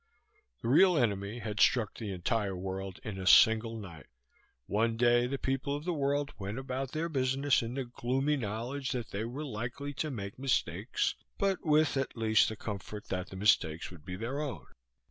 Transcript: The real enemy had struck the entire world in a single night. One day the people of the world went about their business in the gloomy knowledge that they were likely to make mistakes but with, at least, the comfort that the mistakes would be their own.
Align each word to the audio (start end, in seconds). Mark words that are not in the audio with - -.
The 0.63 0.67
real 0.67 0.97
enemy 0.97 1.37
had 1.37 1.59
struck 1.59 1.93
the 1.95 2.11
entire 2.11 2.55
world 2.57 2.99
in 3.03 3.19
a 3.19 3.27
single 3.27 3.77
night. 3.77 4.07
One 4.65 4.97
day 4.97 5.27
the 5.27 5.37
people 5.37 5.75
of 5.75 5.83
the 5.85 5.93
world 5.93 6.31
went 6.39 6.57
about 6.57 6.91
their 6.93 7.07
business 7.07 7.61
in 7.61 7.75
the 7.75 7.85
gloomy 7.85 8.35
knowledge 8.35 8.93
that 8.93 9.11
they 9.11 9.25
were 9.25 9.45
likely 9.45 9.93
to 9.93 10.09
make 10.09 10.39
mistakes 10.39 11.13
but 11.37 11.63
with, 11.63 11.97
at 11.97 12.17
least, 12.17 12.49
the 12.49 12.55
comfort 12.55 13.09
that 13.09 13.29
the 13.29 13.35
mistakes 13.35 13.91
would 13.91 14.03
be 14.03 14.15
their 14.15 14.39
own. 14.41 14.65